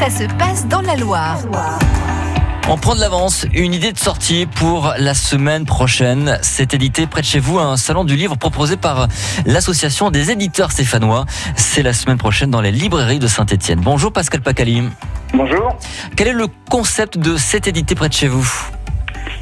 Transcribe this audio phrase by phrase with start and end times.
[0.00, 1.36] ça se passe dans la Loire.
[2.70, 6.38] On prend de l'avance, une idée de sortie pour la semaine prochaine.
[6.40, 9.08] C'est édité près de chez vous, un salon du livre proposé par
[9.44, 11.26] l'association des éditeurs stéphanois.
[11.54, 13.80] C'est la semaine prochaine dans les librairies de Saint-Etienne.
[13.82, 14.88] Bonjour Pascal Pacali.
[15.34, 15.76] Bonjour.
[16.16, 18.50] Quel est le concept de cet édité près de chez vous?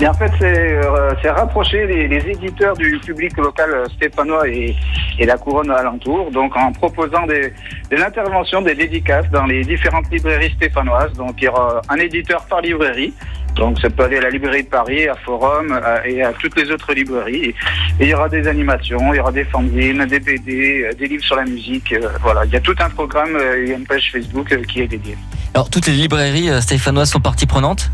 [0.00, 4.76] Et en fait, c'est euh, c'est rapprocher les, les éditeurs du public local stéphanois et,
[5.18, 7.52] et la couronne alentour, donc en proposant des,
[7.90, 11.12] de l'intervention, des dédicaces dans les différentes librairies stéphanoises.
[11.14, 13.12] Donc il y aura un éditeur par librairie.
[13.56, 16.70] Donc ça peut aller à la librairie de Paris, à Forum et à toutes les
[16.70, 17.54] autres librairies.
[17.98, 21.08] Et il y aura des animations, il y aura des fanzines, des BD, euh, des
[21.08, 21.92] livres sur la musique.
[21.92, 24.56] euh, Voilà, il y a tout un programme, euh, il y a une page Facebook
[24.66, 25.16] qui est dédiée.
[25.54, 27.90] Alors, toutes les librairies stéphanoises sont partie prenante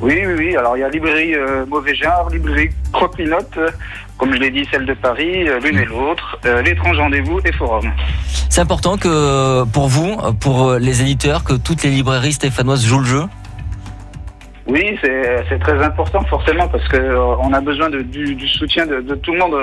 [0.00, 0.56] Oui, oui, oui.
[0.56, 3.70] Alors, il y a librairie euh, Mauvais Genre, librairie Croquinote, euh,
[4.16, 7.90] comme je l'ai dit, celle de Paris, euh, l'une et l'autre, l'étrange rendez-vous et Forum.
[8.48, 13.06] C'est important que pour vous, pour les éditeurs, que toutes les librairies stéphanoises jouent le
[13.06, 13.24] jeu?
[14.68, 18.84] Oui, c'est très important forcément parce que euh, on a besoin de, du, du soutien
[18.86, 19.56] de, de tout le monde.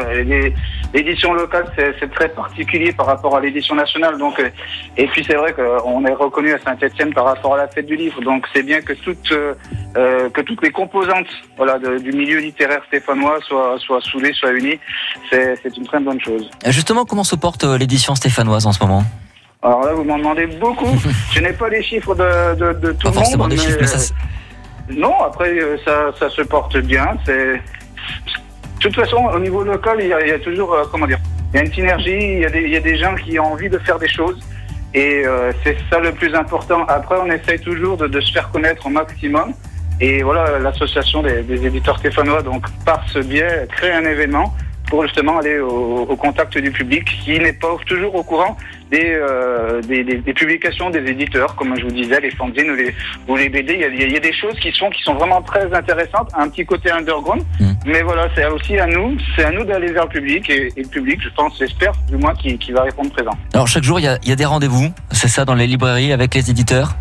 [0.94, 4.18] L'édition locale, c'est très particulier par rapport à l'édition nationale.
[4.18, 4.50] Donc, euh,
[4.98, 7.96] et puis c'est vrai qu'on est reconnu à Saint-Etienne par rapport à la fête du
[7.96, 8.20] livre.
[8.22, 9.54] Donc, c'est bien que toutes euh,
[9.96, 14.54] euh, que toutes les composantes, voilà, de- du milieu littéraire stéphanois soient soient soudées, soient
[14.54, 14.80] unies.
[15.30, 16.50] C'est une très bonne chose.
[16.68, 19.04] Justement, comment se porte euh, l'édition stéphanoise en ce moment?
[19.62, 20.98] Alors là, vous m'en demandez beaucoup.
[21.32, 23.52] Je n'ai pas les chiffres de, de, de tout Pas le forcément monde.
[23.52, 24.18] des chiffres, mais ça, euh,
[24.90, 27.18] Non, après, euh, ça, ça se porte bien.
[27.26, 27.54] C'est...
[27.56, 31.18] De toute façon, au niveau local, il y a, toujours, euh, comment dire,
[31.54, 33.40] il y a une synergie, il y a, des, il y a des gens qui
[33.40, 34.40] ont envie de faire des choses.
[34.94, 36.86] Et euh, c'est ça le plus important.
[36.88, 39.54] Après, on essaye toujours de, de se faire connaître au maximum.
[40.00, 44.54] Et voilà, l'association des, des éditeurs stéphanois, donc par ce biais, crée un événement
[44.90, 48.56] pour justement aller au, au contact du public qui n'est pas toujours au courant
[48.92, 52.76] des, euh, des, des- des publications des éditeurs, comme je vous disais, les fanzines ou
[52.76, 52.94] les,
[53.28, 53.74] ou les BD.
[53.74, 56.30] Il y, a, il y a des choses qui sont, qui sont vraiment très intéressantes,
[56.38, 57.42] un petit côté underground.
[57.60, 57.72] Mm.
[57.88, 60.84] Mais voilà, c'est aussi à nous, c'est à nous d'aller vers le public et, et
[60.84, 63.32] le public, je pense, j'espère du moins, qui, qui va répondre présent.
[63.54, 65.68] Alors, chaque jour, il y a, il y a des rendez-vous, c'est ça, dans les
[65.68, 66.96] librairies avec les éditeurs?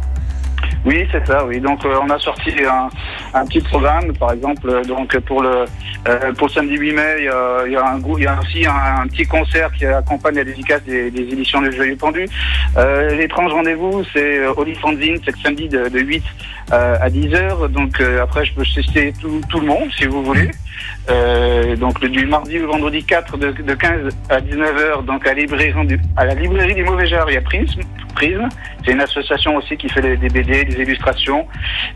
[0.85, 1.61] Oui, c'est ça, oui.
[1.61, 2.89] Donc euh, on a sorti un,
[3.33, 5.65] un petit programme, par exemple, euh, donc pour le
[6.07, 9.03] euh, pour le samedi 8 mai, il y a, un il y a aussi un,
[9.03, 12.29] un petit concert qui accompagne la dédicace des, des éditions Le Joyeux Pendu.
[12.77, 16.23] Euh, L'étrange rendez-vous, c'est euh, Oli Fanzine, c'est samedi de, de 8
[16.73, 17.69] euh, à 10 heures.
[17.71, 20.51] Donc euh, après, je peux citer tout, tout le monde, si vous voulez.
[21.11, 25.35] Euh, donc du mardi au vendredi 4 de, de 15 à 19 heures, donc à,
[25.35, 27.81] la librairie du- Mauvais Genre, il y a Prisme.
[28.15, 28.49] Prisme.
[28.85, 31.47] C'est une association aussi qui fait des, BD, des illustrations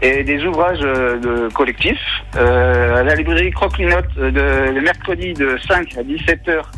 [0.03, 1.97] et des ouvrages euh, de collectifs.
[2.37, 6.71] Euh, à la librairie Croquinote, euh, de, le mercredi de 5 à 17 heures.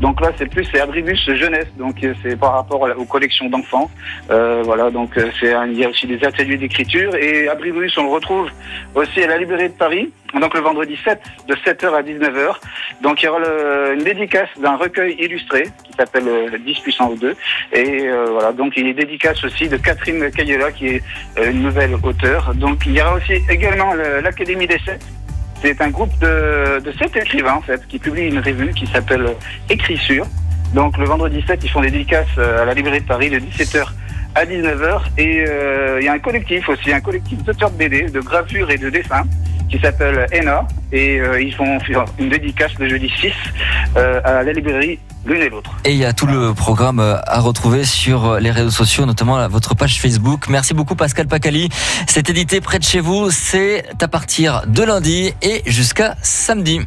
[0.00, 3.90] Donc là, c'est plus c'est Abribus jeunesse, donc euh, c'est par rapport aux collections d'enfants.
[4.30, 8.02] Euh, voilà, donc euh, c'est il y a aussi des ateliers d'écriture et Abribus, on
[8.04, 8.48] le retrouve
[8.94, 11.18] aussi à la librairie de Paris, donc le vendredi 7
[11.48, 12.56] de 7h à 19h.
[13.02, 17.18] Donc il y aura le- une dédicace d'un recueil illustré qui s'appelle euh, 10 puissance
[17.18, 17.34] 2
[17.72, 21.02] et euh, voilà, donc il y a une dédicace aussi de Catherine Cayela qui est
[21.38, 22.54] euh, une nouvelle auteure.
[22.54, 25.00] Donc il y aura aussi également le- l'Académie des Sept.
[25.62, 29.26] C'est un groupe de, sept écrivains en fait qui publie une revue qui s'appelle
[29.68, 30.26] Écriture.
[30.74, 33.38] Donc le vendredi 7, ils font des dédicaces euh, à la librairie de Paris de
[33.38, 33.86] 17h
[34.34, 35.00] à 19h.
[35.16, 38.70] Et euh, il y a un collectif aussi, un collectif d'auteurs de BD, de gravure
[38.70, 39.22] et de dessin
[39.70, 40.66] qui s'appelle ENA.
[40.92, 41.78] Et euh, ils font
[42.18, 43.32] une dédicace le jeudi 6
[43.96, 45.72] euh, à la librairie l'une et l'autre.
[45.84, 49.48] Et il y a tout le programme euh, à retrouver sur les réseaux sociaux, notamment
[49.48, 50.48] votre page Facebook.
[50.48, 51.68] Merci beaucoup Pascal Pacali.
[52.06, 53.30] C'est édité près de chez vous.
[53.30, 56.80] C'est à partir de lundi et jusqu'à samedi.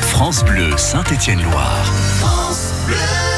[0.00, 1.84] France Bleu Saint-Étienne-Loire.
[2.20, 3.31] France Bleu.